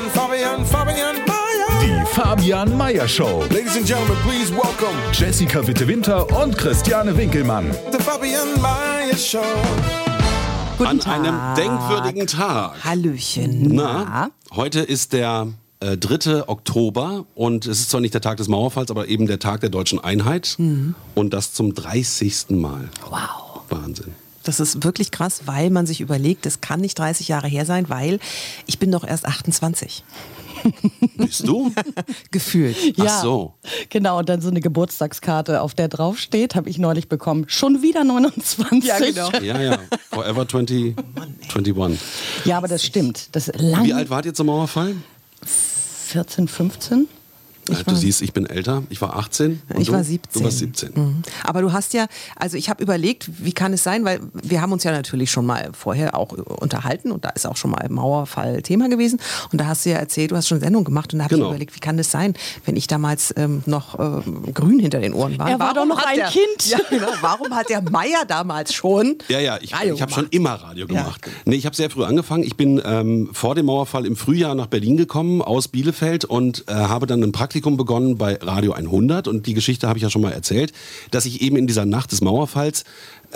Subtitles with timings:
[0.00, 1.80] Fabian, Fabian, Fabian Mayer.
[1.80, 3.42] Die Fabian Meyer Show.
[3.48, 7.70] Ladies and gentlemen, please welcome Jessica Witte-Winter und Christiane Winkelmann.
[7.92, 9.40] the Fabian Mayer Show.
[10.76, 11.14] Guten An Tag.
[11.14, 12.84] einem denkwürdigen Tag.
[12.84, 13.74] Hallöchen.
[13.74, 15.46] Na, heute ist der
[15.80, 16.46] äh, 3.
[16.46, 19.70] Oktober und es ist zwar nicht der Tag des Mauerfalls, aber eben der Tag der
[19.70, 20.58] deutschen Einheit.
[21.14, 22.50] Und das zum 30.
[22.50, 22.90] Mal.
[23.08, 23.62] Wow.
[23.70, 24.14] Wahnsinn.
[24.46, 27.88] Das ist wirklich krass, weil man sich überlegt, es kann nicht 30 Jahre her sein,
[27.88, 28.20] weil
[28.66, 30.04] ich bin doch erst 28.
[31.16, 31.72] Bist du?
[32.30, 32.76] Gefühlt.
[33.00, 33.54] Ach so.
[33.88, 37.46] Genau, und dann so eine Geburtstagskarte, auf der draufsteht, habe ich neulich bekommen.
[37.48, 38.84] Schon wieder 29.
[38.84, 39.30] Ja, genau.
[39.42, 39.78] Ja, ja.
[40.10, 40.96] Forever 20,
[41.54, 42.00] 21.
[42.44, 43.28] Ja, aber das stimmt.
[43.32, 43.84] Das ist lang.
[43.84, 44.94] Wie alt wart ihr zum Mauerfall?
[46.06, 47.08] 14, 15?
[47.70, 48.82] Äh, du siehst, ich bin älter.
[48.90, 49.62] Ich war 18.
[49.74, 49.92] Und Ich du?
[49.92, 50.40] war 17.
[50.40, 50.90] Du warst 17.
[50.94, 51.22] Mhm.
[51.44, 54.72] Aber du hast ja, also ich habe überlegt, wie kann es sein, weil wir haben
[54.72, 58.62] uns ja natürlich schon mal vorher auch unterhalten und da ist auch schon mal Mauerfall
[58.62, 59.20] Thema gewesen
[59.52, 61.46] und da hast du ja erzählt, du hast schon Sendung gemacht und da habe Genau.
[61.48, 65.12] ich überlegt, wie kann es sein, wenn ich damals ähm, noch ähm, grün hinter den
[65.12, 65.50] Ohren war.
[65.50, 66.66] Er war doch noch ein der, Kind.
[66.68, 70.52] Ja, genau, warum hat der Meier damals schon Ja, ja, ich, ich habe schon immer
[70.54, 71.20] Radio gemacht.
[71.44, 72.42] Nee, ich habe sehr früh angefangen.
[72.44, 76.72] Ich bin ähm, vor dem Mauerfall im Frühjahr nach Berlin gekommen, aus Bielefeld und äh,
[76.74, 80.22] habe dann ein Praktikum begonnen bei Radio 100 und die Geschichte habe ich ja schon
[80.22, 80.72] mal erzählt,
[81.10, 82.84] dass ich eben in dieser Nacht des Mauerfalls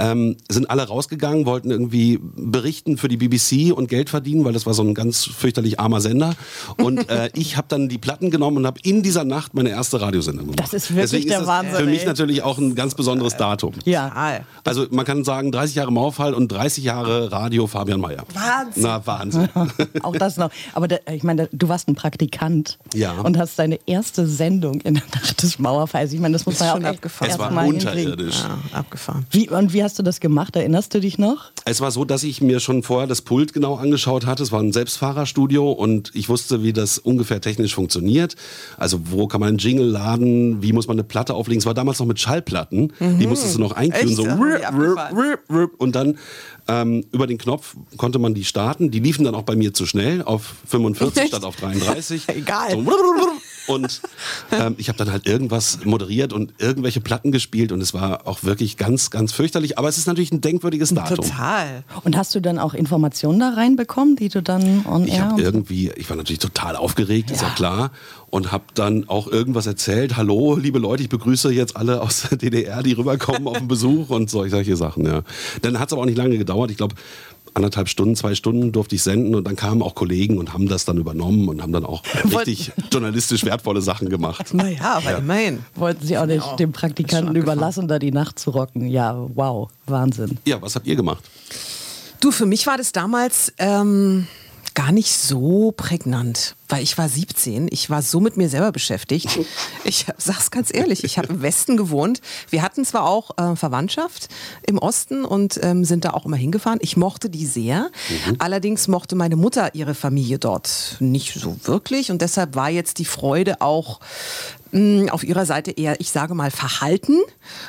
[0.00, 4.66] ähm, sind alle rausgegangen, wollten irgendwie berichten für die BBC und Geld verdienen, weil das
[4.66, 6.34] war so ein ganz fürchterlich armer Sender.
[6.78, 10.00] Und äh, ich habe dann die Platten genommen und habe in dieser Nacht meine erste
[10.00, 10.60] Radiosendung gemacht.
[10.60, 12.06] Das ist wirklich Deswegen der ist das Wahnsinn, Für mich ey.
[12.06, 13.72] natürlich auch ein ganz besonderes Datum.
[13.84, 14.40] Ja.
[14.64, 18.24] Also man kann sagen 30 Jahre Mauerfall und 30 Jahre Radio Fabian Mayer.
[18.34, 18.82] Wahnsinn.
[18.82, 19.48] Na Wahnsinn.
[20.02, 20.50] Auch das noch.
[20.72, 23.12] Aber da, ich meine, du warst ein Praktikant Ja.
[23.20, 26.12] und hast deine erste Sendung in der Nacht des Mauerfalls.
[26.12, 27.30] Ich meine, das muss Ist man ja auch abgefahren.
[27.32, 27.88] es war hinkriegen.
[28.12, 28.40] unterirdisch.
[28.72, 29.26] Ja, abgefahren.
[29.30, 30.56] Wie, und wie hast du das gemacht?
[30.56, 31.50] Erinnerst du dich noch?
[31.64, 34.42] Es war so, dass ich mir schon vorher das Pult genau angeschaut hatte.
[34.42, 38.36] Es war ein Selbstfahrerstudio und ich wusste, wie das ungefähr technisch funktioniert.
[38.76, 41.60] Also wo kann man einen Jingle laden, wie muss man eine Platte auflegen.
[41.60, 42.92] Es war damals noch mit Schallplatten.
[43.00, 44.08] Die musstest du noch einführen.
[44.08, 44.16] Echt?
[44.16, 44.26] So
[45.78, 46.18] und dann
[46.70, 48.90] ähm, über den Knopf konnte man die starten.
[48.90, 51.28] Die liefen dann auch bei mir zu schnell auf 45 Echt?
[51.28, 52.28] statt auf 33.
[52.36, 52.70] Egal.
[52.70, 52.84] So
[53.66, 54.00] und
[54.50, 58.42] ähm, ich habe dann halt irgendwas moderiert und irgendwelche Platten gespielt und es war auch
[58.42, 59.78] wirklich ganz, ganz fürchterlich.
[59.78, 61.16] Aber es ist natürlich ein denkwürdiges Datum.
[61.24, 61.84] Total.
[62.02, 65.42] Und hast du dann auch Informationen da reinbekommen, die du dann on Ich air habe
[65.42, 67.54] irgendwie, ich war natürlich total aufgeregt, ist ja Ja.
[67.54, 67.90] klar,
[68.30, 70.16] und habe dann auch irgendwas erzählt.
[70.16, 74.10] Hallo, liebe Leute, ich begrüße jetzt alle aus der DDR, die rüberkommen auf den Besuch
[74.10, 75.04] und solche, Sachen.
[75.04, 75.22] Ja.
[75.62, 76.70] Dann hat es aber auch nicht lange gedauert.
[76.70, 76.94] Ich glaube,
[77.54, 80.84] anderthalb Stunden, zwei Stunden durfte ich senden und dann kamen auch Kollegen und haben das
[80.84, 84.54] dann übernommen und haben dann auch richtig journalistisch wertvolle Sachen gemacht.
[84.54, 85.60] Naja, aber immerhin.
[85.74, 88.86] Wollten sie auch nicht dem Praktikanten überlassen, da die Nacht zu rocken.
[88.88, 90.38] Ja, wow, Wahnsinn.
[90.46, 91.24] Ja, was habt ihr gemacht?
[92.20, 94.26] Du, für mich war das damals ähm,
[94.74, 99.38] gar nicht so prägnant, weil ich war 17, ich war so mit mir selber beschäftigt.
[99.84, 102.20] Ich sag's ganz ehrlich, ich habe im Westen gewohnt.
[102.50, 104.28] Wir hatten zwar auch äh, Verwandtschaft
[104.66, 106.78] im Osten und ähm, sind da auch immer hingefahren.
[106.82, 107.90] Ich mochte die sehr.
[108.38, 113.04] Allerdings mochte meine Mutter ihre Familie dort nicht so wirklich und deshalb war jetzt die
[113.04, 114.00] Freude auch
[114.72, 117.16] mh, auf ihrer Seite eher, ich sage mal, verhalten.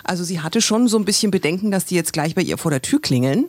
[0.03, 2.71] Also sie hatte schon so ein bisschen Bedenken, dass die jetzt gleich bei ihr vor
[2.71, 3.45] der Tür klingeln.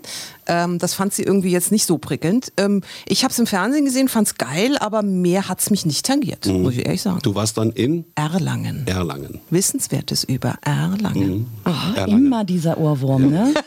[0.46, 2.52] Ähm, das fand sie irgendwie jetzt nicht so prickelnd.
[2.56, 5.86] Ähm, ich habe es im Fernsehen gesehen, fand es geil, aber mehr hat es mich
[5.86, 7.20] nicht tangiert, muss ich ehrlich sagen.
[7.22, 8.86] Du warst dann in Erlangen.
[8.86, 9.40] Erlangen.
[9.50, 11.46] Wissenswertes über Erlangen.
[11.64, 12.26] Erlangen.
[12.26, 13.54] Immer dieser Ohrwurm, ne?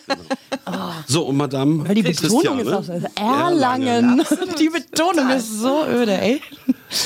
[1.07, 2.61] So, und Madame Weil die Betonung Christiane?
[2.61, 2.93] ist auch so.
[3.15, 4.23] Erlangen.
[4.59, 6.41] Die Betonung ist so öde, ey.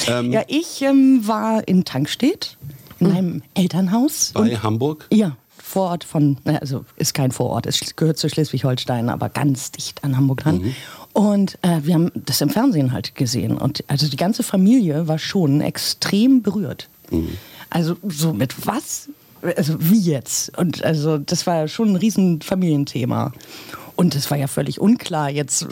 [0.08, 2.58] Ja, ich ähm, war in Tankstedt,
[3.00, 4.32] in meinem Elternhaus.
[4.34, 5.08] Bei Hamburg?
[5.12, 5.36] Ja,
[5.70, 10.40] Vorort von, also ist kein Vorort, es gehört zu Schleswig-Holstein, aber ganz dicht an Hamburg
[10.40, 10.74] dran.
[11.14, 13.56] Und äh, wir haben das im Fernsehen halt gesehen.
[13.56, 16.90] Und also die ganze Familie war schon extrem berührt.
[17.70, 19.10] Also so mit was?
[19.56, 20.58] Also wie jetzt?
[20.58, 23.32] Und also das war schon ein riesen Familienthema.
[23.96, 25.68] Und es war ja völlig unklar jetzt,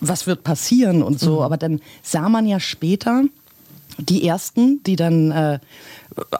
[0.00, 1.42] was wird passieren und so.
[1.42, 3.24] Aber dann sah man ja später,
[3.98, 5.58] die ersten, die dann äh,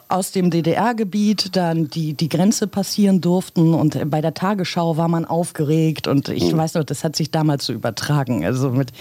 [0.08, 5.24] aus dem DDR-Gebiet dann die, die Grenze passieren durften und bei der Tagesschau war man
[5.24, 6.58] aufgeregt und ich Mhm.
[6.58, 8.44] weiß noch, das hat sich damals so übertragen.
[8.44, 8.92] Also mit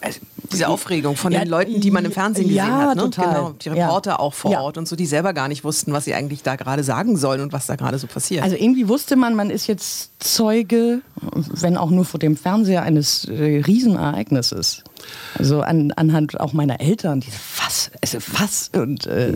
[0.00, 0.20] also,
[0.52, 2.96] Diese Aufregung von den Ja, Leuten, die man im Fernsehen gesehen ja, hat.
[2.96, 3.02] Ne?
[3.04, 3.26] total.
[3.34, 4.18] Genau, die Reporter Ja.
[4.18, 4.60] auch vor.
[4.60, 7.40] Ort und so, die selber gar nicht wussten, was sie eigentlich da gerade sagen sollen
[7.40, 8.42] und was da gerade so passiert.
[8.44, 11.00] Also irgendwie wusste man, man ist jetzt Zeuge,
[11.32, 14.84] wenn auch nur vor dem Fernseher eines äh, Riesenereignisses.
[15.38, 17.32] Also an, anhand auch meiner Eltern, die
[17.62, 18.70] was, also was?
[18.74, 19.32] Und äh,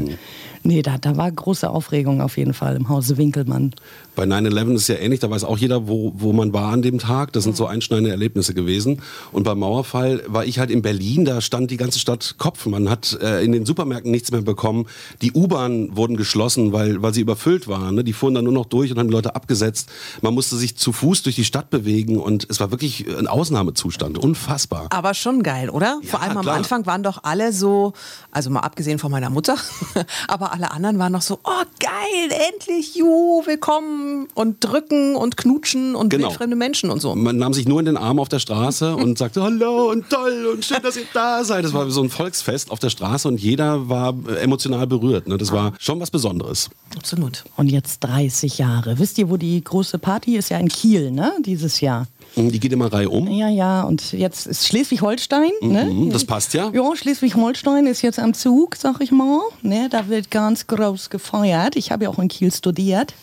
[0.63, 3.75] nee, da, da war große Aufregung auf jeden Fall im Hause Winkelmann.
[4.17, 6.99] Bei 9-11 ist ja ähnlich, da weiß auch jeder, wo, wo man war an dem
[6.99, 7.33] Tag.
[7.33, 9.01] Das sind so einschneidende Erlebnisse gewesen.
[9.33, 12.67] Und beim Mauerfall war ich halt in Berlin, da stand die ganze Stadt Kopf.
[12.67, 14.87] Man hat äh, in den Supermärkten nichts mehr bekommen.
[15.23, 17.95] Die U-Bahnen wurden geschlossen, weil, weil sie überfüllt waren.
[17.95, 18.05] Ne?
[18.05, 19.89] Die fuhren dann nur noch durch und haben die Leute abgesetzt.
[20.21, 24.19] Man musste sich zu Fuß durch die Stadt bewegen und es war wirklich ein Ausnahmezustand.
[24.19, 24.89] Unfassbar.
[24.91, 25.99] Aber schon geil, oder?
[26.03, 26.57] Ja, Vor allem am klar.
[26.57, 27.93] Anfang waren doch alle so,
[28.31, 29.57] also mal abgesehen von meiner Mutter,
[30.29, 35.95] aber alle anderen waren noch so, oh geil, endlich, juhu, willkommen und drücken und knutschen
[35.95, 36.29] und Genau.
[36.29, 37.15] wildfremde Menschen und so.
[37.15, 40.47] Man nahm sich nur in den Arm auf der Straße und sagte Hallo und toll
[40.55, 41.65] und schön, dass ihr da seid.
[41.65, 45.29] Das war so ein Volksfest auf der Straße und jeder war emotional berührt.
[45.29, 45.37] Ne?
[45.37, 46.71] Das war schon was Besonderes.
[46.97, 47.45] Absolut.
[47.57, 48.99] Und jetzt 30 Jahre.
[48.99, 50.49] Wisst ihr, wo die große Party ist?
[50.51, 51.33] Ja in Kiel, ne?
[51.45, 52.07] Dieses Jahr.
[52.37, 53.29] Die geht immer Reihe um.
[53.31, 55.51] Ja, ja, und jetzt ist Schleswig-Holstein.
[55.63, 55.85] Ne?
[55.85, 56.71] Mhm, das passt ja.
[56.73, 59.41] Ja, Schleswig-Holstein ist jetzt am Zug, sag ich mal.
[59.63, 61.77] Ne, da wird ganz groß gefeiert.
[61.77, 63.15] Ich habe ja auch in Kiel studiert.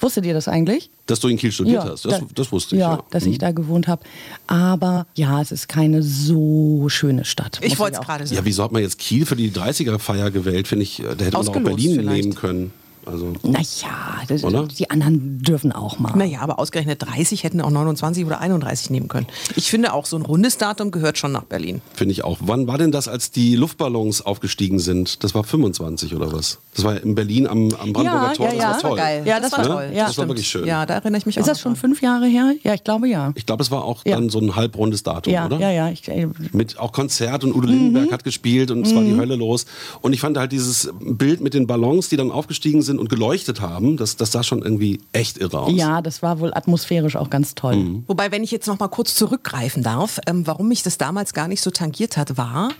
[0.00, 0.90] Wusstet ihr das eigentlich?
[1.06, 2.80] Dass du in Kiel studiert hast, das, da- das wusste ich.
[2.80, 3.02] Ja, Ja, Mhm.
[3.10, 4.02] dass ich da gewohnt habe.
[4.48, 7.60] Aber ja, es ist keine so schöne Stadt.
[7.62, 8.40] Ich wollte es gerade Ja, sagen.
[8.44, 10.66] wieso hat man jetzt Kiel für die 30er-Feier gewählt?
[10.68, 12.08] Finde ich, äh, da hätte man auch Berlin vielleicht.
[12.24, 12.72] nehmen können.
[13.04, 14.66] Also, Naja, das, Oder?
[14.66, 16.12] die anderen dürfen auch mal.
[16.16, 19.26] Naja, aber ausgerechnet 30 hätten auch 29 oder 31 nehmen können.
[19.56, 21.82] Ich finde auch, so ein rundes Datum gehört schon nach Berlin.
[21.94, 22.38] finde ich auch.
[22.40, 25.24] Wann war denn das, als die Luftballons aufgestiegen sind?
[25.24, 26.58] Das war 25 oder was?
[26.74, 28.46] Das war in Berlin am, am Brandenburger Ja, Tor.
[28.46, 28.62] ja, das ja.
[28.66, 28.90] war Das toll.
[28.90, 29.22] war geil.
[29.26, 29.82] Ja, das war toll.
[29.84, 29.90] Ja.
[29.90, 30.28] Das war stimmt.
[30.28, 30.66] wirklich schön.
[30.66, 31.40] Ja, da erinnere ich mich auch.
[31.40, 32.54] Ist das noch schon fünf Jahre her?
[32.62, 33.32] Ja, ich glaube ja.
[33.34, 34.14] Ich glaube, es war auch Ja.
[34.16, 35.58] dann so ein halbrundes Datum, Ja, oder?
[35.58, 35.90] ja, ja.
[35.90, 39.36] Ich, äh, Mit auch Konzert und Udo Lindenberg hat gespielt und es war die Hölle
[39.36, 39.66] los.
[40.00, 43.60] Und ich fand halt dieses Bild mit den Ballons, die dann aufgestiegen sind und geleuchtet
[43.60, 45.72] haben, das, das sah schon irgendwie echt irre aus.
[45.72, 47.76] ja, das war wohl atmosphärisch auch ganz toll.
[47.76, 48.04] Mhm.
[48.06, 51.48] Wobei, wenn ich jetzt noch mal kurz zurückgreifen darf, ähm, warum mich das damals gar
[51.48, 52.70] nicht so tangiert hat, war,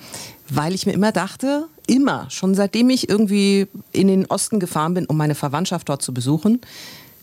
[0.48, 5.06] weil ich mir immer dachte, immer, schon seitdem ich irgendwie in den Osten gefahren bin,
[5.06, 6.60] um meine Verwandtschaft dort zu besuchen,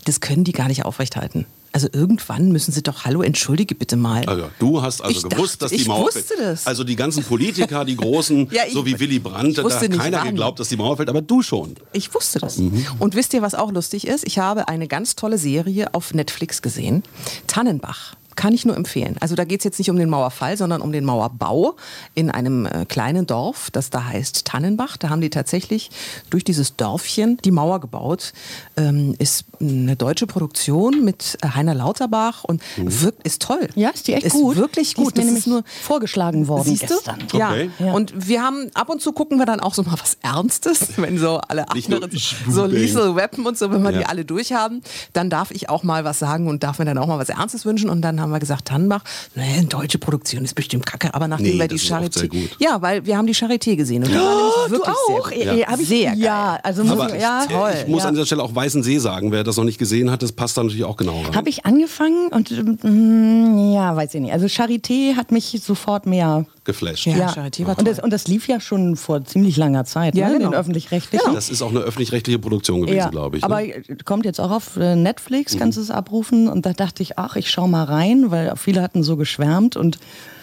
[0.06, 1.46] das können die gar nicht aufrechthalten.
[1.71, 4.25] Also irgendwann müssen sie doch, hallo, entschuldige bitte mal.
[4.25, 6.39] Also, du hast also Ich gewusst, dachte, dass die ich Mauer wusste fällt.
[6.39, 6.66] das.
[6.68, 9.81] Also die ganzen Politiker, die großen, Ja, ich- so wie Willy Brandt, ich da hat
[9.89, 10.27] nicht, keiner wann.
[10.30, 11.75] geglaubt, dass die Mauer fällt, aber du schon.
[11.94, 12.57] Ich wusste das.
[12.57, 12.86] Mhm.
[12.98, 14.25] Und wisst ihr, was auch lustig ist?
[14.25, 17.04] Ich habe eine ganz tolle Serie auf Netflix gesehen.
[17.45, 18.16] Tannenbach.
[18.40, 19.18] Kann ich nur empfehlen.
[19.20, 21.76] Also da geht es jetzt nicht um den Mauerfall, sondern um den Mauerbau
[22.16, 24.96] in einem äh, kleinen Dorf, das da heißt Tannenbach.
[24.96, 25.92] Da haben die tatsächlich
[26.30, 28.32] durch dieses Dörfchen die Mauer gebaut.
[28.78, 33.02] Ähm, ist eine deutsche Produktion mit äh, Heiner Lauterbach und Mhm.
[33.02, 33.68] wirkt, ist toll.
[33.76, 34.56] Ja, ist die echt ist gut?
[34.56, 35.16] wirklich Die ist gut.
[35.16, 36.96] mir Das nämlich ist nur vorgeschlagen worden Siehst du?
[36.96, 37.20] gestern.
[37.34, 37.50] Ja.
[37.50, 37.70] Okay.
[37.80, 37.92] Ja.
[37.92, 41.18] Und wir haben ab und zu gucken wir dann auch so mal was Ernstes, wenn
[41.18, 42.10] so alle anderen
[42.48, 42.66] so.
[42.66, 44.00] Liesel Weapon und so, wenn wir Ja.
[44.00, 44.82] die alle durchhaben,
[45.12, 47.66] dann darf ich auch mal was sagen und darf mir dann auch mal was Ernstes
[47.66, 47.90] wünschen.
[47.90, 49.04] Und dann haben wir gesagt, Tannenbach,
[49.36, 52.30] eine deutsche Produktion ist bestimmt kacke, aber nachdem Nee, wir die Charité.
[52.60, 55.60] Ja, weil wir haben die Charité gesehen und die war nämlich wirklich sehr gut.
[55.68, 55.80] Ja.
[55.80, 56.20] Ich, Sehr geil.
[56.20, 58.10] Ja, also muss Aber ich, ja, äh, ich muss ja.
[58.10, 60.58] an dieser Stelle auch Weißen See sagen, wer das noch nicht gesehen hat, das passt
[60.58, 61.36] da natürlich auch genau rein.
[61.36, 64.34] Habe ich angefangen und ähm, ja, weiß ich nicht.
[64.34, 66.45] Also Charité hat mich sofort mehr.
[66.71, 67.06] Geflasht.
[67.06, 67.28] Ja.
[67.30, 70.38] Charité war und, das, und das lief ja schon vor ziemlich langer Zeit, Ja, ne?
[70.38, 70.52] genau.
[70.52, 71.33] den öffentlich-rechtlichen.
[71.33, 73.44] Das ist auch eine öffentlich-rechtliche Produktion gewesen, glaube ich.
[73.44, 73.68] Aber ne?
[73.76, 76.47] äh, kommt jetzt auch auf äh, Netflix, kannst du es abrufen.
[76.47, 79.99] Und da dachte ich, ach, ich schau mal rein, weil viele hatten so geschwärmt und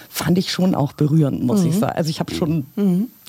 [0.08, 1.68] fand ich schon auch berührend, muss Mhm.
[1.70, 1.92] ich sagen.
[1.96, 2.66] Also ich habe schon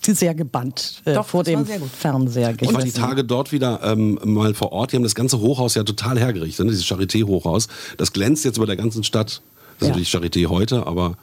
[0.10, 1.66] sehr gebannt äh, Doch, vor dem.
[1.66, 3.02] Fernseher Ich war die gesessen.
[3.02, 4.92] Tage dort wieder ähm, mal vor Ort.
[4.94, 6.72] Die haben das ganze Hochhaus ja total hergerichtet, ne?
[6.72, 7.68] dieses Charité-Hochhaus.
[7.98, 9.42] Das glänzt jetzt über der ganzen Stadt.
[9.80, 9.88] Das ist Ja.
[9.90, 11.18] natürlich Charité heute, aber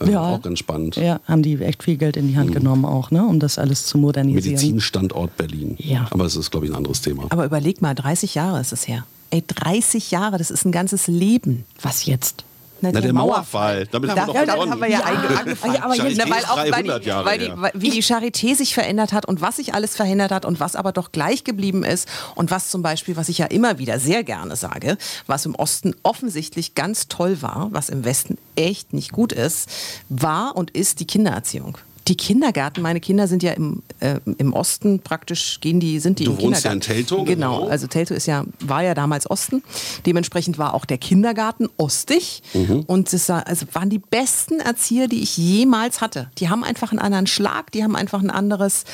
[0.00, 0.34] äh, Ja.
[0.34, 0.96] auch ganz spannend.
[0.96, 3.86] Ja, haben die echt viel Geld in die Hand genommen auch, ne, um das alles
[3.86, 4.44] zu modernisieren.
[4.54, 5.76] Medizinstandort Berlin.
[5.78, 6.06] Ja.
[6.10, 7.26] Aber das ist, glaube ich, ein anderes Thema.
[7.30, 9.04] Aber überleg mal, 30 Jahre ist es her.
[9.30, 11.64] Ey, 30 Jahre, das ist ein ganzes Leben.
[11.82, 12.44] Was jetzt?
[12.80, 13.86] Na, der Mauerfall.
[13.90, 14.70] Damit haben wir ja, damit begonnen.
[14.72, 15.74] haben wir ja, angefangen.
[15.74, 17.54] Ja, aber jetzt- Charité Na, weil ist auch, weil 300 die, Jahre weil die, her.
[17.56, 20.76] weil- wie die Charité sich verändert hat und was sich alles verändert hat und was
[20.76, 24.24] aber doch gleich geblieben ist und was zum Beispiel, was ich ja immer wieder sehr
[24.24, 29.32] gerne sage, was im Osten offensichtlich ganz toll war, was im Westen echt nicht gut
[29.32, 29.68] ist,
[30.08, 31.78] war und ist die Kindererziehung.
[32.08, 36.24] Die Kindergärten, meine Kinder sind ja im, äh, im Osten praktisch, gehen die, sind die
[36.24, 37.00] Du im wohnst ja Kindergarten.
[37.00, 37.68] in Teltow, Genau, genau.
[37.70, 39.62] also Teltow ist ja, war ja damals Osten.
[40.06, 42.42] Dementsprechend war auch der Kindergarten ostig.
[42.54, 42.84] Mhm.
[42.86, 46.30] Und war, also waren die besten Erzieher, die ich jemals hatte.
[46.38, 48.84] Die haben einfach einen anderen Schlag, die haben einfach ein anderes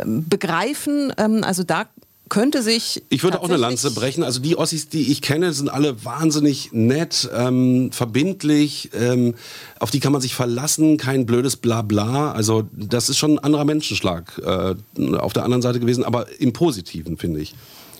[0.00, 1.12] ähm, Begreifen.
[1.18, 1.86] Ähm, also da
[2.32, 3.02] könnte sich.
[3.10, 4.24] Ich würde auch eine Lanze brechen.
[4.24, 8.88] Also die Ossis, die ich kenne, sind alle wahnsinnig nett, ähm, verbindlich.
[8.98, 9.34] Ähm,
[9.78, 12.32] auf die kann man sich verlassen, kein blödes Blabla.
[12.32, 14.74] Also das ist schon ein anderer Menschenschlag äh,
[15.14, 17.54] auf der anderen Seite gewesen, aber im Positiven finde ich.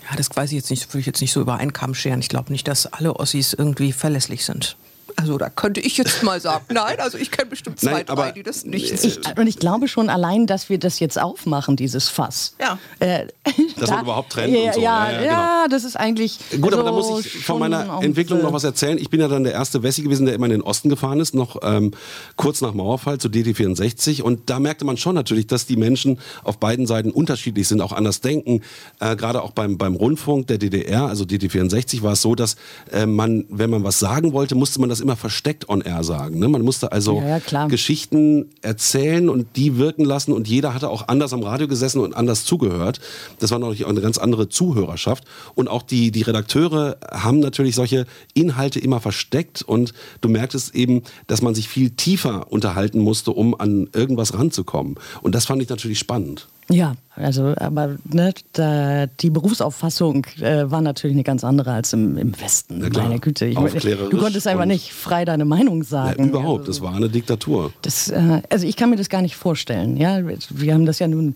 [0.09, 2.19] Ja, das weiß ich jetzt nicht, würde ich jetzt nicht so über einen Kamm scheren.
[2.19, 4.77] Ich glaube nicht, dass alle Ossis irgendwie verlässlich sind.
[5.17, 8.13] Also da könnte ich jetzt mal sagen, nein, also ich kenne bestimmt zwei, Nein, drei,
[8.13, 9.39] aber- die das nicht Ich, sind.
[9.39, 12.55] und ich glaube schon allein, dass wir das jetzt aufmachen, dieses Fass.
[12.59, 12.77] Ja.
[12.99, 13.27] Äh,
[13.79, 14.81] Dass man überhaupt trennt ja, und so.
[14.81, 15.67] Ja, Ja, ja, ja, genau.
[15.75, 16.39] das ist eigentlich.
[16.61, 18.97] Gut, aber da muss ich von meiner Entwicklung diese- noch was erzählen.
[18.97, 21.33] Ich bin ja dann der erste Wessi gewesen, der immer in den Osten gefahren ist,
[21.33, 21.91] noch ähm,
[22.35, 24.21] kurz nach Mauerfall zu DT64.
[24.21, 27.91] Und da merkte man schon natürlich, dass die Menschen auf beiden Seiten unterschiedlich sind, auch
[27.91, 28.61] anders denken.
[28.99, 32.55] Äh, Gerade auch beim, beim Rundfunk der DDR, also DT64, war es so, dass
[32.91, 36.39] äh, man, wenn man was sagen wollte, musste man das immer versteckt on air sagen.
[36.39, 36.47] Ne?
[36.47, 37.67] Man musste also Ja, ja, klar.
[37.67, 42.15] Geschichten erzählen und die wirken lassen und jeder hatte auch anders am Radio gesessen und
[42.15, 42.99] anders zugehört.
[43.39, 47.75] Das war natürlich auch eine ganz andere Zuhörerschaft und auch die, die Redakteure haben natürlich
[47.75, 53.31] solche Inhalte immer versteckt und du merktest eben, dass man sich viel tiefer unterhalten musste,
[53.31, 54.95] um an irgendwas ranzukommen.
[55.21, 56.47] Und das fand ich natürlich spannend.
[56.69, 62.17] Ja, also, aber ne, da, die Berufsauffassung äh, war natürlich eine ganz andere als im,
[62.17, 62.89] im Westen.
[62.89, 63.45] Klar, Meine Güte.
[63.45, 66.29] Ich du konntest einfach nicht frei deine Meinung Ja, sagen.
[66.29, 67.71] überhaupt, das war eine Diktatur.
[67.83, 69.97] Das, äh, also ich kann mir das gar nicht vorstellen.
[69.97, 70.21] Ja?
[70.49, 71.35] Wir haben das ja nun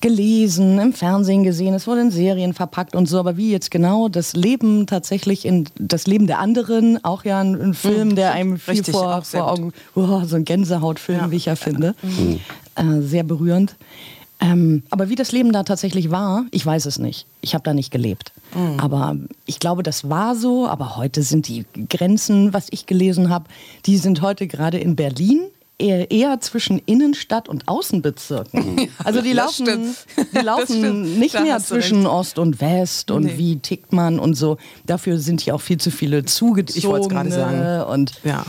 [0.00, 4.08] gelesen, im Fernsehen gesehen, es wurde in Serien verpackt und so, aber wie jetzt genau
[4.08, 8.58] das Leben tatsächlich in das Leben der anderen, auch ja ein, ein Film, der einem
[8.58, 11.30] viel Richtig, vor, vor Augen, oh, so ein Gänsehautfilm, Ja.
[11.30, 11.94] wie ich ja finde,
[12.76, 13.74] äh, sehr berührend.
[14.40, 17.26] Ähm, aber wie das Leben da tatsächlich war, ich weiß es nicht.
[17.42, 18.32] Ich habe da nicht gelebt.
[18.78, 19.16] Aber
[19.46, 20.66] ich glaube, das war so.
[20.66, 23.44] Aber heute sind die Grenzen, was ich gelesen habe,
[23.86, 25.40] die sind heute gerade in Berlin
[25.78, 28.88] eher, zwischen Innenstadt und Außenbezirken.
[29.04, 29.94] Also die laufen,
[30.34, 32.08] die laufen nicht Da mehr zwischen recht.
[32.10, 33.38] Ost und West und Nee.
[33.38, 34.58] wie tickt man und so.
[34.84, 36.78] Dafür sind hier auch viel zu viele zugezogene.
[36.78, 37.90] Ich wollte es gerade sagen.
[37.90, 38.44] Und Ja.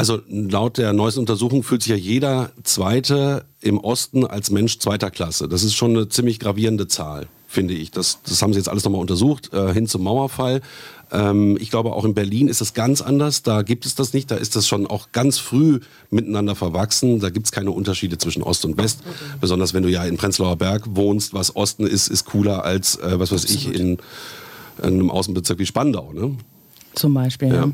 [0.00, 5.10] Also laut der neuesten Untersuchung fühlt sich ja jeder Zweite im Osten als Mensch zweiter
[5.10, 5.46] Klasse.
[5.46, 7.90] Das ist schon eine ziemlich gravierende Zahl, finde ich.
[7.90, 10.62] Das, das haben sie jetzt alles nochmal untersucht, äh, hin zum Mauerfall.
[11.12, 13.42] Ähm, ich glaube, auch in Berlin ist es ganz anders.
[13.42, 14.30] Da gibt es das nicht.
[14.30, 15.80] Da ist das schon auch ganz früh
[16.10, 17.20] miteinander verwachsen.
[17.20, 19.00] Da gibt es keine Unterschiede zwischen Ost und West.
[19.40, 21.34] Besonders wenn du ja in Prenzlauer Berg wohnst.
[21.34, 23.98] Was Osten ist, ist cooler als, äh, was weiß ich, in
[24.82, 26.12] einem Außenbezirk wie Spandau.
[26.14, 26.36] Ne?
[26.94, 27.48] zum Beispiel.
[27.48, 27.54] Ja.
[27.54, 27.70] Ja.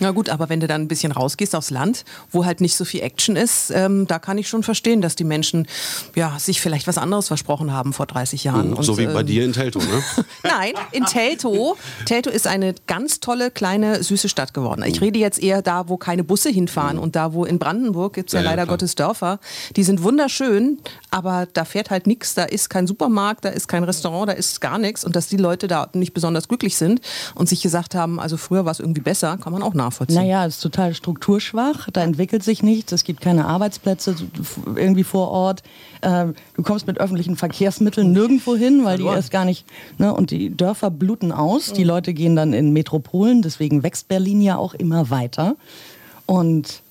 [0.00, 2.84] Na gut, aber wenn du dann ein bisschen rausgehst aufs Land, wo halt nicht so
[2.84, 5.66] viel Action ist, ähm, da kann ich schon verstehen, dass die Menschen
[6.14, 8.74] ja, sich vielleicht was anderes versprochen haben vor 30 Jahren.
[8.74, 10.02] Und, so wie bei ähm, dir in Teltow, ne?
[10.42, 11.76] Nein, in Teltow.
[12.04, 14.82] Teltow ist eine ganz tolle, kleine, süße Stadt geworden.
[14.86, 18.28] Ich rede jetzt eher da, wo keine Busse hinfahren und da, wo in Brandenburg gibt
[18.28, 18.74] es ja, Ja, ja, leider klar.
[18.74, 19.40] Gottes Dörfer.
[19.76, 20.78] Die sind wunderschön,
[21.10, 22.34] aber da fährt halt nichts.
[22.34, 25.04] Da ist kein Supermarkt, da ist kein Restaurant, da ist gar nichts.
[25.04, 27.00] Und dass die Leute da nicht besonders glücklich sind
[27.34, 30.16] und sich gesagt haben, also früher war es irgendwie besser, kann man auch nachvollziehen.
[30.16, 34.16] Naja, es ist total strukturschwach, da entwickelt sich nichts, es gibt keine Arbeitsplätze
[34.74, 35.62] irgendwie vor Ort.
[36.02, 39.66] Ähm, du kommst mit öffentlichen Verkehrsmitteln nirgendwo hin, weil die erst gar nicht.
[39.98, 44.40] Ne, und die Dörfer bluten aus, die Leute gehen dann in Metropolen, deswegen wächst Berlin
[44.40, 45.56] ja auch immer weiter.
[46.26, 46.82] Und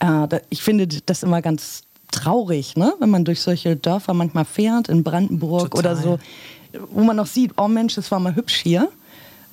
[0.00, 2.94] äh, ich finde das immer ganz traurig, ne?
[2.98, 5.78] wenn man durch solche Dörfer manchmal fährt, in Brandenburg Total.
[5.92, 6.18] oder so,
[6.90, 8.88] wo man noch sieht, oh Mensch, es war mal hübsch hier.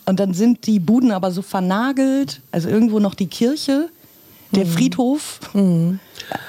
[0.06, 3.90] Und dann sind die Buden aber so vernagelt, also irgendwo noch die Kirche,
[4.56, 5.40] der Friedhof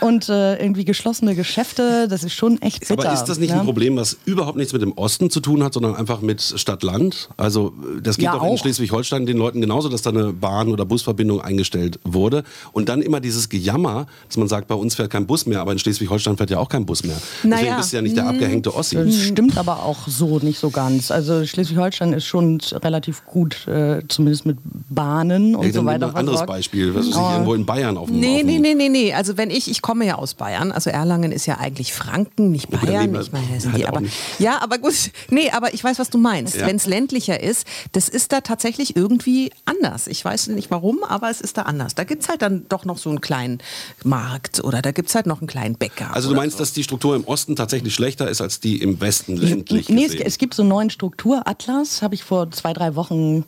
[0.01, 2.07] und äh, irgendwie geschlossene Geschäfte.
[2.09, 3.05] Das ist schon echt bitter.
[3.09, 3.61] Aber ist das nicht ne?
[3.61, 7.31] ein Problem, was überhaupt nichts mit dem Osten zu tun hat, sondern einfach mit Stadt-Land?
[7.37, 8.59] Also äh, das geht Ja, doch in auch.
[8.59, 12.45] Schleswig-Holstein den Leuten genauso, dass da eine Bahn- oder Busverbindung eingestellt wurde.
[12.73, 15.73] Und dann immer dieses Gejammer, dass man sagt, bei uns fährt kein Bus mehr, aber
[15.73, 17.17] in Schleswig-Holstein fährt ja auch kein Bus mehr.
[17.43, 18.97] Deswegen Naja, bist du ja nicht der abgehängte Ossi.
[18.97, 21.11] Das stimmt aber auch so nicht so ganz.
[21.11, 24.59] Also Schleswig-Holstein ist schon relativ gut, äh, zumindest mit
[24.91, 26.09] Bahnen und Ja, so weiter.
[26.09, 26.49] ein anderes versorgt.
[26.49, 28.89] Beispiel, was weiß ich, irgendwo in Bayern auf dem Nee, auf dem- nee, nee, nee,
[28.89, 29.13] nee.
[29.15, 32.71] Also wenn ich, ich komme ja aus Bayern, also Erlangen ist ja eigentlich Franken, nicht
[32.71, 33.13] gut, Bayern.
[33.13, 34.15] wir Ich meine, da sind halt die, aber, nicht.
[34.39, 34.95] ja, aber gut.
[35.31, 36.57] Nee, aber ich weiß, was du meinst.
[36.57, 36.67] Ja.
[36.67, 40.07] Wenn es ländlicher ist, das ist da tatsächlich irgendwie anders.
[40.07, 41.95] Ich weiß nicht warum, aber es ist da anders.
[41.95, 43.59] Da gibt es halt dann doch noch so einen kleinen
[44.05, 46.15] Markt oder da gibt es halt noch einen kleinen Bäcker.
[46.15, 46.63] Also du meinst, so.
[46.63, 50.13] dass die Struktur im Osten tatsächlich schlechter ist als die im Westen ländlich Nee, es,
[50.13, 50.27] gesehen?
[50.27, 53.45] es gibt so einen neuen Strukturatlas, habe ich vor zwei, drei Wochen,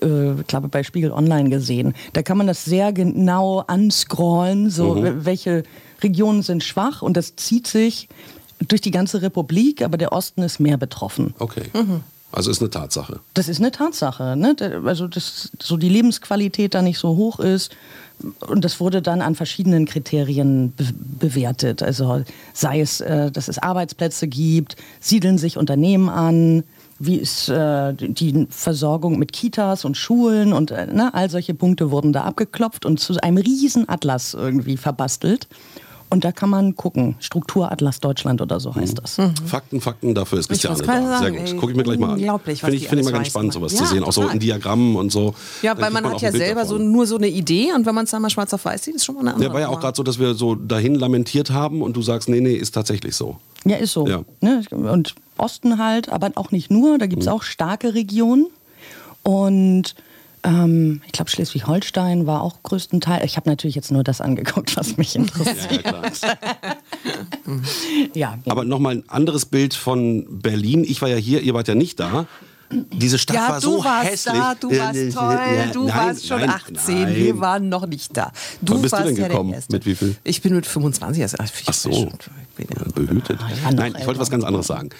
[0.00, 1.94] äh, glaube bei Spiegel Online gesehen.
[2.12, 5.24] Da kann man das sehr genau anscrollen, so Mhm.
[5.24, 5.62] welche
[6.02, 8.08] Regionen sind schwach und das zieht sich
[8.66, 11.34] durch die ganze Republik, aber der Osten ist mehr betroffen.
[11.38, 11.64] Okay.
[11.74, 12.00] Mhm.
[12.30, 13.20] Also ist eine Tatsache.
[13.32, 14.36] Das ist eine Tatsache.
[14.36, 14.54] Ne?
[14.84, 17.74] Also, dass so die Lebensqualität da nicht so hoch ist.
[18.46, 20.84] Und das wurde dann an verschiedenen Kriterien be
[21.20, 21.82] bewertet.
[21.82, 26.64] Also sei es, äh, dass es Arbeitsplätze gibt, siedeln sich Unternehmen an,
[26.98, 31.90] wie ist äh, die Versorgung mit Kitas und Schulen und äh, ne, all solche Punkte
[31.90, 35.48] wurden da abgeklopft und zu einem riesen Atlas irgendwie verbastelt.
[36.10, 37.16] Und da kann man gucken.
[37.20, 39.18] Strukturatlas Deutschland oder so heißt das.
[39.44, 41.18] Fakten, Fakten, dafür ist Christiane da.
[41.18, 41.40] Sehr gut.
[41.40, 42.12] ey, Gucke ich mir gleich mal an.
[42.14, 44.04] unglaublich, was Finde ich, die finde ich mal ganz spannend, sowas Ja, zu sehen.
[44.04, 45.34] Auch so in Diagrammen und so.
[45.60, 47.94] Ja, Dann weil man auch hat ja selber so, nur so eine Idee und wenn
[47.94, 49.60] man es dann mal schwarz auf weiß sieht, ist schon mal eine andere Ja, war
[49.60, 52.54] ja auch gerade so, dass wir so dahin lamentiert haben und du sagst, nee, nee,
[52.54, 53.36] ist tatsächlich so.
[53.68, 54.06] Ja, ist so.
[54.06, 54.22] Ja.
[54.40, 54.62] Ne?
[54.70, 56.98] Und Osten halt, aber auch nicht nur.
[56.98, 58.46] Da gibt es auch starke Regionen.
[59.22, 59.94] Und
[60.44, 63.24] ähm, ich glaube, Schleswig-Holstein war auch größtenteils.
[63.24, 65.84] Ich habe natürlich jetzt nur das angeguckt, was mich interessiert.
[65.84, 66.38] Ja, klar.
[68.14, 70.84] ja, Aber nochmal ein anderes Bild von Berlin.
[70.84, 72.26] Ich war ja hier, ihr wart ja nicht da.
[72.70, 74.34] Diese Stadt Ja, war du so warst hässlich.
[74.34, 77.16] da, du warst toll, äh, du nein, warst schon nein, 18, nein.
[77.16, 78.30] wir waren noch nicht da.
[78.60, 79.52] Du Wann bist du warst denn ja gekommen?
[79.54, 79.72] Erste.
[79.74, 80.16] Mit wie viel?
[80.24, 81.36] Ich bin mit 25 erst.
[81.42, 81.90] Ich Ach so.
[81.92, 82.08] schon-
[82.58, 83.40] ich bin ja- Behütet.
[83.40, 84.90] noch Nein, ich wollte was ganz anderes sagen.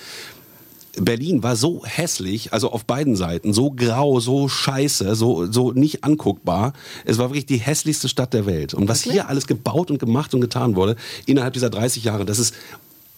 [1.00, 6.02] Berlin war so hässlich, also auf beiden Seiten, so grau, so scheiße, so, so nicht
[6.04, 6.72] anguckbar.
[7.04, 8.75] Es war wirklich die hässlichste Stadt der Welt.
[8.75, 10.96] Und was hier alles gebaut und gemacht und getan wurde,
[11.26, 12.54] innerhalb dieser 30 Jahre, das ist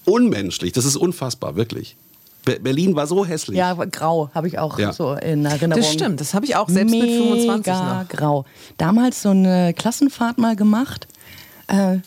[0.04, 1.96] unmenschlich, das ist unfassbar, wirklich.
[2.44, 3.56] Be Berlin war so hässlich.
[3.58, 4.92] Ja, grau habe ich auch Ja.
[4.92, 5.82] so in Erinnerung.
[5.82, 8.08] Das stimmt, das habe ich auch selbst mit 25 Mega noch.
[8.08, 8.44] grau.
[8.78, 11.06] Damals so eine Klassenfahrt mal gemacht.
[11.66, 11.98] Äh,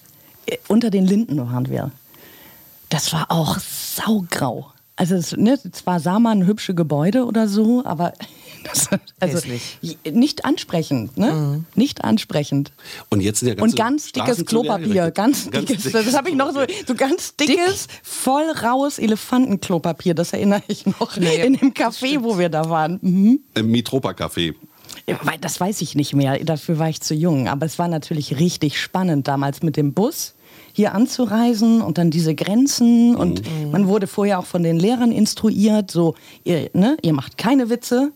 [0.68, 1.92] unter den Linden waren wir.
[2.90, 4.68] Das war auch saugrau.
[4.96, 8.14] Also es, ne, zwar sah man hübsche Gebäude oder so, aber
[8.64, 8.90] das,
[9.20, 9.98] also Hässlich.
[10.12, 11.64] nicht ansprechend, ne?
[11.76, 12.72] Nicht ansprechend.
[13.10, 15.16] Und jetzt sind ja ganze Und ganz dickes Klopapier, gerichtet.
[15.16, 15.92] ganz, dickes.
[15.92, 20.14] Das habe ich noch so, so ganz dickes, voll raues Elefantenklopapier.
[20.14, 23.00] Das erinnere ich noch Nee, in dem Café, wo wir da waren.
[23.02, 23.40] Mhm.
[23.56, 24.54] Im Mitropa-Café.
[25.08, 27.48] Ja, weil- Das weiß ich nicht mehr, dafür war ich zu jung.
[27.48, 30.34] Aber es war natürlich richtig spannend damals mit dem Bus
[30.76, 33.16] hier anzureisen und dann diese Grenzen.
[33.16, 33.42] Und
[33.72, 38.12] man wurde vorher auch von den Lehrern instruiert, so, ihr, ne, ihr macht keine Witze.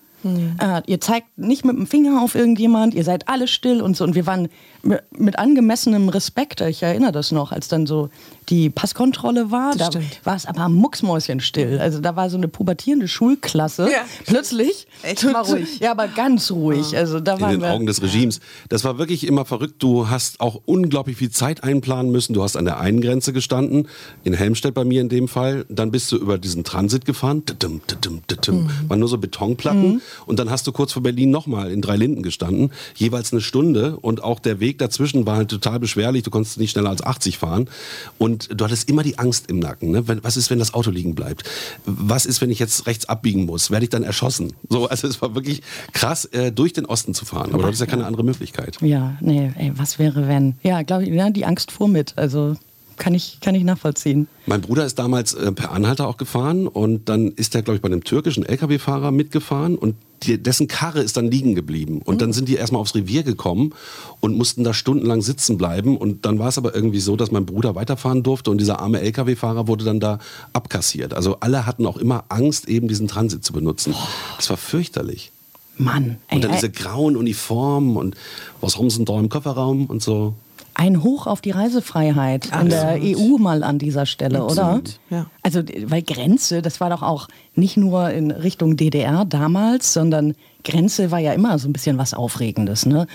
[0.60, 4.03] Äh, ihr zeigt nicht mit dem Finger auf irgendjemand, ihr seid alle still und so.
[4.03, 4.50] Und wir waren
[4.84, 8.10] mi- mit angemessenem Respekt, ich erinnere das noch, als dann so
[8.50, 10.22] die Passkontrolle war, Das da stimmt.
[10.24, 11.80] war es aber mucksmäuschenstill.
[11.80, 13.89] Also da war so eine pubertierende Schulklasse.
[13.91, 14.00] Ja.
[14.26, 14.88] Plötzlich.
[15.04, 15.80] Echt mal ruhig.
[15.80, 16.95] Ja, aber ganz ruhig.
[16.95, 17.71] Also da in den wir.
[17.74, 18.39] Augen des Regimes.
[18.69, 19.76] Das war wirklich immer verrückt.
[19.84, 22.34] Du hast auch unglaublich viel Zeit einplanen müssen.
[22.34, 23.88] Du hast an der einen Grenze gestanden,
[24.24, 25.65] in Helmstedt bei mir in dem Fall.
[25.67, 27.45] Dann bist du über diesen Transit gefahren.
[27.45, 28.63] Tudum, tudum, tudum.
[28.63, 28.69] Mhm.
[28.89, 30.02] Waren nur so Betonplatten.
[30.26, 32.71] Und dann hast du kurz vor Berlin nochmal in Dreilinden gestanden.
[32.95, 33.98] Jeweils eine Stunde.
[33.98, 36.24] Und auch der Weg dazwischen war halt total beschwerlich.
[36.24, 37.69] Du konntest nicht schneller als 80 fahren.
[38.17, 39.91] Und du hattest immer die Angst im Nacken.
[39.91, 40.08] Ne?
[40.08, 41.43] Wenn- Was ist, wenn das Auto liegen bleibt?
[41.86, 43.71] Was ist, wenn ich jetzt rechts abbiegen muss?
[43.71, 44.54] Werde ich dann erschossen?
[44.69, 45.62] So, also es war wirklich
[45.93, 47.50] krass, äh, durch den Osten zu fahren.
[47.52, 48.78] Aber du hattest ja keine andere Möglichkeit.
[48.82, 50.56] Ja, nee, ey, was wäre wenn?
[50.63, 52.13] Ja, glaube ich, ja, die Angst fuhr mit.
[52.17, 52.56] Also
[52.97, 54.28] kann ich, kann ich nachvollziehen.
[54.47, 57.82] Mein Bruder ist damals äh, per Anhalter auch gefahren und dann ist er, glaube ich,
[57.82, 62.01] bei einem türkischen LKW-Fahrer mitgefahren und die, dessen Karre ist dann liegen geblieben.
[62.03, 63.73] Und dann sind die erstmal aufs Revier gekommen
[64.19, 65.97] und mussten da stundenlang sitzen bleiben.
[65.97, 69.01] Und dann war es aber irgendwie so, dass mein Bruder weiterfahren durfte und dieser arme
[69.01, 70.19] LKW-Fahrer wurde dann da
[70.53, 71.13] abkassiert.
[71.13, 73.93] Also alle hatten auch immer Angst, eben diesen Transit zu benutzen.
[74.38, 75.32] Das war fürchterlich.
[75.77, 78.15] Mann, ey, Und dann ey, diese grauen Uniformen und
[78.62, 80.34] was haben sie denn da im Kofferraum und so.
[80.80, 84.80] Ein Hoch auf die Reisefreiheit in der EU mal an dieser Stelle, oder?
[85.10, 85.26] ja.
[85.42, 91.10] Also, weil Grenze, das war doch auch nicht nur in Richtung DDR damals, sondern Grenze
[91.10, 93.08] war ja immer so ein bisschen was Aufregendes, ne?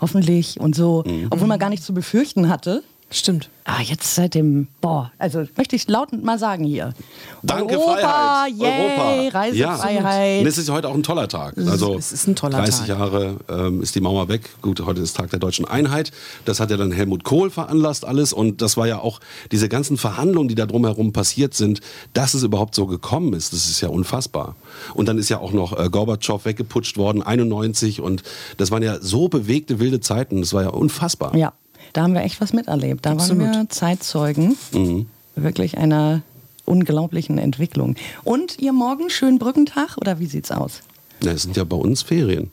[0.00, 1.26] Hoffentlich und so, Mhm.
[1.30, 2.82] obwohl man gar nichts zu befürchten hatte.
[3.14, 3.48] Stimmt.
[3.62, 6.94] Ah, jetzt seit dem, boah, also möchte ich laut mal sagen hier.
[7.44, 8.52] Danke, Europa, Freiheit.
[8.58, 9.38] yay, Europa.
[9.38, 10.40] Reisefreiheit.
[10.40, 11.56] Und es ist heute auch ein toller Tag.
[11.56, 12.88] Also es ist ein toller 30 Tag.
[12.88, 14.50] Jahre ähm, ist die Mauer weg.
[14.62, 16.10] Gut, heute ist Tag der deutschen Einheit.
[16.44, 18.32] Das hat ja dann Helmut Kohl veranlasst alles.
[18.32, 19.20] Und das war ja auch
[19.52, 21.80] diese ganzen Verhandlungen, die da drumherum passiert sind,
[22.14, 23.52] dass es überhaupt so gekommen ist.
[23.52, 24.56] Das ist ja unfassbar.
[24.92, 28.00] Und dann ist ja auch noch äh, Gorbatschow weggeputscht worden, 91.
[28.00, 28.24] Und
[28.56, 30.40] das waren ja so bewegte, wilde Zeiten.
[30.40, 31.36] Das war ja unfassbar.
[31.36, 31.52] Ja,
[31.94, 33.06] da haben wir echt was miterlebt.
[33.06, 33.44] Da Absolut.
[33.46, 35.06] waren wir Zeitzeugen Mhm.
[35.36, 36.20] wirklich einer
[36.66, 37.94] unglaublichen Entwicklung.
[38.24, 40.80] Und ihr morgen schönen Brückentag oder wie sieht's aus?
[41.22, 42.50] Ja, es sind ja bei uns Ferien.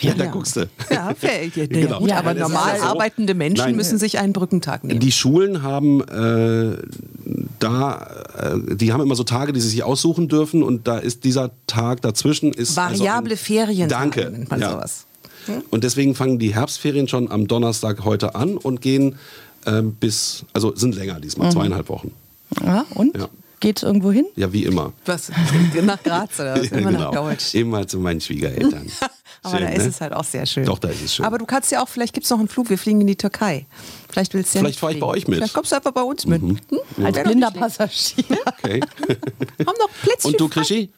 [0.00, 0.68] Ja, da guckst du.
[0.90, 1.46] Ja, fair.
[1.56, 1.98] Ja, Genau.
[1.98, 2.86] gut, aber normal ja so.
[2.86, 3.76] arbeitende Menschen Nein.
[3.76, 5.00] müssen sich einen Brückentag nehmen.
[5.00, 6.76] Die Schulen haben äh,
[7.58, 8.06] da,
[8.38, 11.50] äh, die haben immer so Tage, die sie sich aussuchen dürfen und da ist dieser
[11.66, 14.30] Tag dazwischen ist Variable also ein, Ferien Danke.
[14.30, 14.70] nennt man ja.
[14.70, 15.04] sowas.
[15.70, 19.16] Und deswegen fangen die Herbstferien schon am Donnerstag heute an und gehen
[19.66, 22.12] ähm, bis, also sind länger diesmal, zweieinhalb Wochen.
[22.64, 23.16] Ja, und?
[23.16, 23.28] Ja.
[23.60, 24.24] Geht's irgendwo hin?
[24.36, 24.92] Ja, wie immer.
[25.04, 25.32] Was?
[25.82, 26.68] Nach Graz oder was?
[26.68, 27.54] Immer nach Deutsch.
[27.54, 28.86] Immer zu meinen Schwiegereltern.
[29.42, 29.88] Aber Schön, da ist ne?
[29.88, 30.64] es halt auch sehr schön.
[30.64, 31.24] Doch, da ist es schön.
[31.24, 33.16] Aber du kannst ja auch, vielleicht gibt es noch einen Flug, wir fliegen in die
[33.16, 33.66] Türkei.
[34.10, 35.36] Vielleicht willst du ja Vielleicht nicht fahr ich bei euch mit.
[35.36, 35.42] Mhm.
[35.42, 36.42] Vielleicht kommst du einfach bei uns mit.
[36.42, 36.58] Hm?
[37.04, 37.50] Als Wär doch blinder.
[37.52, 38.24] Passagier.
[38.46, 38.80] Okay.
[39.66, 40.48] Haben noch Plätzchen Und du.
[40.48, 40.90] Krischi?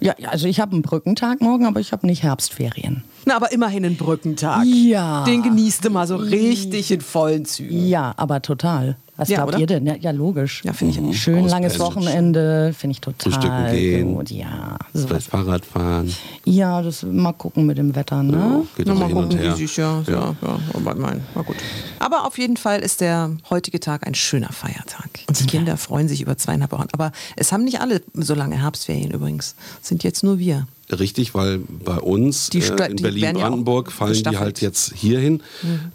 [0.00, 3.04] Ja, also ich habe einen Brückentag morgen, aber ich habe nicht Herbstferien.
[3.24, 4.64] Na, aber immerhin einen Brückentag.
[4.64, 5.24] Ja.
[5.24, 7.86] Den genießt du mal so richtig in vollen Zügen.
[7.86, 8.96] Ja, aber total.
[9.18, 9.58] Was Ja, glaubt oder?
[9.60, 9.86] ihr denn?
[9.86, 10.62] Ja, ja logisch.
[10.64, 11.12] Ja, finde ich auch.
[11.14, 12.06] Schön langes Auspennen.
[12.06, 14.14] Wochenende, finde ich total Frühstücken gehen.
[14.14, 14.30] gut.
[14.30, 15.06] Ja, sowas.
[15.08, 16.12] Vielleicht Fahrrad fahren.
[16.44, 18.64] ja, das mal gucken mit dem Wetter, ne?
[18.76, 19.52] Geht Na, mal hin und gucken, her.
[19.54, 20.34] wie sich ja, ja.
[20.42, 21.56] ja, aber mein, na gut.
[21.98, 25.08] Aber auf jeden Fall ist der heutige Tag ein schöner Feiertag.
[25.28, 26.88] Und die Kinder freuen sich über zweieinhalb Wochen.
[26.92, 29.54] Aber es haben nicht alle so lange Herbstferien übrigens.
[29.82, 30.66] Es sind jetzt nur wir.
[30.90, 34.40] Richtig, weil bei uns Die äh, in die ja Berlin-Brandenburg auch fallen die gestaffelt.
[34.40, 35.42] halt jetzt hierhin.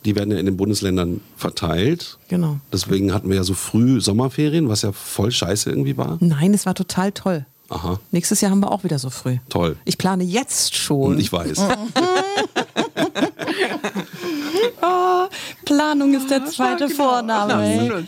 [0.03, 2.17] Die werden ja in den Bundesländern verteilt.
[2.27, 2.57] Genau.
[2.73, 6.17] Deswegen hatten wir ja so früh Sommerferien, was ja voll scheiße irgendwie war.
[6.19, 7.45] Nein, es war total toll.
[7.69, 9.37] Aha, Nächstes Jahr haben wir auch wieder so früh.
[9.47, 9.77] toll.
[9.85, 11.13] Ich plane jetzt schon.
[11.13, 11.57] Und ich weiß.
[15.65, 18.03] Planung ist der zweite Vorname.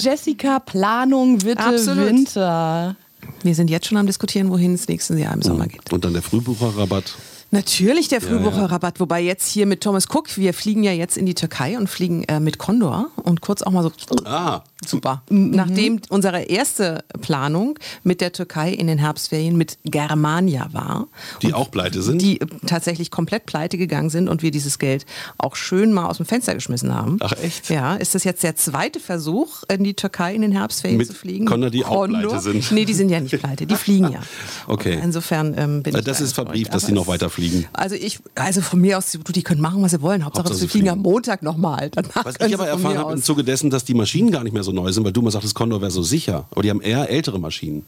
[0.00, 2.06] Jessica, Planung, Witte, Absolut.
[2.06, 2.96] Winter.
[3.44, 5.92] Wir sind jetzt schon am diskutieren, wohin es nächstes Jahr im Sommer geht.
[5.92, 7.14] Und dann der Frühbucherrabatt.
[7.50, 11.34] Natürlich der Frühbucherrabatt, wobei jetzt hier mit Thomas Cook, wir fliegen ja jetzt in die
[11.34, 13.92] Türkei und fliegen äh, mit Condor und kurz auch mal so
[14.24, 15.22] Ah, super.
[15.30, 21.06] Nachdem unsere erste Planung mit der Türkei in den Herbstferien mit Germania war.
[21.42, 22.20] Die auch pleite sind?
[22.22, 25.06] Die äh, tatsächlich komplett pleite gegangen sind und wir dieses Geld
[25.38, 27.18] auch schön mal aus dem Fenster geschmissen haben.
[27.20, 27.68] Ach, echt?
[27.70, 31.14] Ja, ist das jetzt der zweite Versuch, in die Türkei in den Herbstferien Mit zu
[31.14, 31.46] fliegen?
[31.46, 32.70] Condor, die auch pleite sind.
[32.72, 34.20] Nee, die sind ja nicht pleite, die fliegen ja.
[34.66, 34.98] Okay.
[35.02, 37.66] Insofern ähm, bin Äh, ich das da ist verbrieft, dass die noch weiter fliegen.
[37.72, 40.24] Also ich, also von mir aus, du, die können machen, was sie wollen.
[40.24, 41.10] Hauptsache, Hauptsache, sie sie fliegen am fliegen.
[41.12, 41.90] Montag nochmal.
[42.22, 44.72] Was ich aber erfahren habe im Zuge dessen, dass die Maschinen gar nicht mehr so
[44.74, 46.44] neu sind, weil du mal sagtest, Condor wäre so sicher.
[46.50, 47.84] Aber die haben eher ältere Maschinen.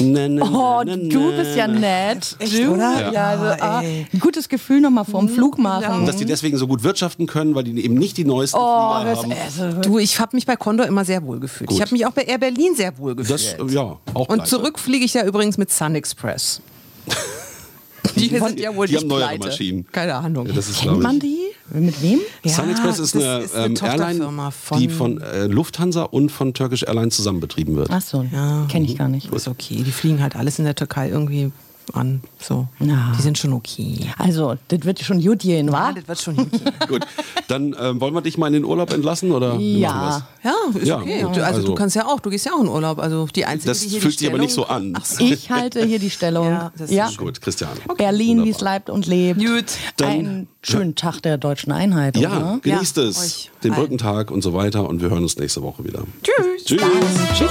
[0.00, 2.34] Na, na, Oh, na, na, du bist ja nett.
[2.40, 2.72] Echt, du?
[2.74, 3.12] oder?
[3.12, 4.04] Ja, also, Ja, ah, ey.
[4.12, 6.00] ein gutes Gefühl nochmal vorm Flug machen.
[6.00, 8.96] Und dass die deswegen so gut wirtschaften können, weil die eben nicht die neuesten Oh,
[8.96, 9.32] Flieger das, haben.
[9.72, 11.68] also, Du, ich habe mich bei Condor immer sehr wohl gefühlt.
[11.68, 11.76] Gut.
[11.76, 13.70] Ich habe mich auch bei Air Berlin sehr wohl Das, gefühlt.
[13.70, 14.44] äh, ja, auch Und pleite.
[14.50, 16.60] zurück fliege ich ja übrigens mit Sun Express.
[18.16, 19.46] Die sind ja wohl die nicht haben neuere pleite.
[19.48, 19.86] Maschinen.
[19.92, 20.46] Keine Ahnung.
[20.46, 21.38] Ja, das ist, kennt man die?
[21.70, 22.20] Mit wem?
[22.44, 26.30] Ja, Sun Express ist eine, ist eine ähm, Airline, von- die von äh, Lufthansa und
[26.30, 27.88] von Turkish Airlines zusammen betrieben wird.
[27.90, 28.24] Ach so,
[28.68, 29.32] kenne ich gar nicht.
[29.32, 29.82] ist okay.
[29.84, 31.50] Die fliegen halt alles in der Türkei irgendwie
[31.94, 32.20] an.
[32.40, 32.66] So.
[32.80, 33.12] Ja.
[33.16, 34.06] Die sind schon okay.
[34.18, 35.88] Also, das wird schon gut gehen, wa?
[35.88, 36.60] Ah, das wird schon hingehen.
[36.88, 37.06] Gut,
[37.48, 39.54] dann ähm, wollen wir dich mal in den Urlaub entlassen oder?
[39.56, 40.26] Ja.
[40.42, 41.22] Ja, ist Ja, okay.
[41.22, 41.36] gut.
[41.36, 42.98] Du, also, Also- du kannst ja auch, du gehst ja auch in Urlaub.
[42.98, 44.94] Also die einzige, Das die hier fühlt die sich aber nicht so an.
[44.96, 45.24] Ach so.
[45.24, 46.48] Ich halte hier die Stellung.
[46.48, 47.06] Ja, das ist ja.
[47.06, 47.16] das?
[47.16, 47.70] Gut, Christian.
[47.96, 49.40] Berlin, wie es leibt und lebt.
[49.40, 49.64] Gut.
[49.96, 52.58] Dann- Einen schönen Tag der deutschen Einheit, Ja, oder?
[52.62, 53.80] genießt Ja, es, euch den allen.
[53.82, 56.00] Brückentag und so weiter und wir hören uns nächste Woche wieder.
[56.22, 56.64] Tschüss.
[56.64, 57.50] Tschüss.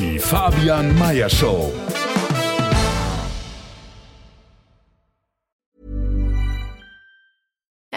[0.00, 1.72] Die Fabian Meyer Show.